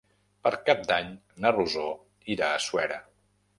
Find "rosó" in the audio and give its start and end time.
1.57-1.85